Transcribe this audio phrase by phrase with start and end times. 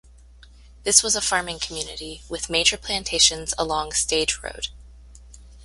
[0.81, 4.69] This was a farming community, with major plantations along Stage Road.